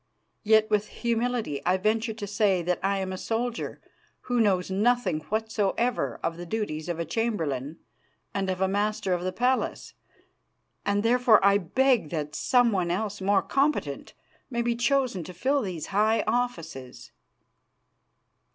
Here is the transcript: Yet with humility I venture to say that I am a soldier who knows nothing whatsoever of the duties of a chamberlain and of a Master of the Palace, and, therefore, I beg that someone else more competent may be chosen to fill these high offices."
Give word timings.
Yet 0.41 0.67
with 0.71 0.87
humility 0.87 1.61
I 1.63 1.77
venture 1.77 2.15
to 2.15 2.25
say 2.25 2.63
that 2.63 2.79
I 2.81 2.97
am 2.97 3.13
a 3.13 3.19
soldier 3.19 3.79
who 4.21 4.39
knows 4.41 4.71
nothing 4.71 5.19
whatsoever 5.19 6.19
of 6.23 6.37
the 6.37 6.45
duties 6.47 6.89
of 6.89 6.97
a 6.97 7.05
chamberlain 7.05 7.77
and 8.33 8.49
of 8.49 8.61
a 8.61 8.67
Master 8.67 9.13
of 9.13 9.21
the 9.21 9.31
Palace, 9.31 9.93
and, 10.87 11.03
therefore, 11.03 11.39
I 11.45 11.59
beg 11.59 12.09
that 12.09 12.33
someone 12.33 12.89
else 12.89 13.21
more 13.21 13.43
competent 13.43 14.15
may 14.49 14.63
be 14.63 14.75
chosen 14.75 15.23
to 15.25 15.35
fill 15.35 15.61
these 15.61 15.85
high 15.93 16.23
offices." 16.25 17.11